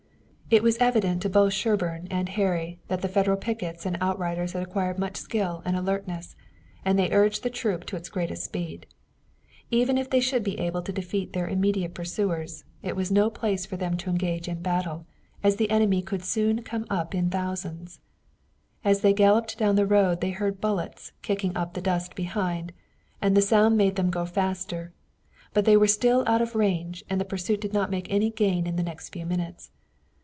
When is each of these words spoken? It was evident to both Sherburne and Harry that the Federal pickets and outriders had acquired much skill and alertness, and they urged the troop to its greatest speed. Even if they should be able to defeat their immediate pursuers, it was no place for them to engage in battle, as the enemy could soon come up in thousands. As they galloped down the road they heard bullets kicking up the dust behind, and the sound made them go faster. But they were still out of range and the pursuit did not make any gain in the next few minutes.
It 0.53 0.63
was 0.63 0.75
evident 0.79 1.21
to 1.21 1.29
both 1.29 1.53
Sherburne 1.53 2.07
and 2.11 2.27
Harry 2.27 2.81
that 2.89 3.01
the 3.01 3.07
Federal 3.07 3.37
pickets 3.37 3.85
and 3.85 3.97
outriders 4.01 4.51
had 4.51 4.61
acquired 4.61 4.99
much 4.99 5.15
skill 5.15 5.61
and 5.63 5.77
alertness, 5.77 6.35
and 6.83 6.99
they 6.99 7.09
urged 7.09 7.43
the 7.43 7.49
troop 7.49 7.85
to 7.85 7.95
its 7.95 8.09
greatest 8.09 8.43
speed. 8.43 8.85
Even 9.69 9.97
if 9.97 10.09
they 10.09 10.19
should 10.19 10.43
be 10.43 10.59
able 10.59 10.81
to 10.81 10.91
defeat 10.91 11.31
their 11.31 11.47
immediate 11.47 11.93
pursuers, 11.93 12.65
it 12.83 12.97
was 12.97 13.09
no 13.09 13.29
place 13.29 13.65
for 13.65 13.77
them 13.77 13.95
to 13.95 14.09
engage 14.09 14.49
in 14.49 14.61
battle, 14.61 15.05
as 15.41 15.55
the 15.55 15.71
enemy 15.71 16.01
could 16.01 16.21
soon 16.21 16.61
come 16.63 16.85
up 16.89 17.15
in 17.15 17.29
thousands. 17.29 18.01
As 18.83 18.99
they 18.99 19.13
galloped 19.13 19.57
down 19.57 19.77
the 19.77 19.87
road 19.87 20.19
they 20.19 20.31
heard 20.31 20.59
bullets 20.59 21.13
kicking 21.21 21.55
up 21.55 21.75
the 21.75 21.81
dust 21.81 22.13
behind, 22.13 22.73
and 23.21 23.37
the 23.37 23.41
sound 23.41 23.77
made 23.77 23.95
them 23.95 24.09
go 24.09 24.25
faster. 24.25 24.91
But 25.53 25.63
they 25.63 25.77
were 25.77 25.87
still 25.87 26.25
out 26.27 26.41
of 26.41 26.55
range 26.55 27.05
and 27.09 27.21
the 27.21 27.23
pursuit 27.23 27.61
did 27.61 27.71
not 27.71 27.89
make 27.89 28.11
any 28.11 28.29
gain 28.29 28.67
in 28.67 28.75
the 28.75 28.83
next 28.83 29.11
few 29.13 29.25
minutes. 29.25 29.71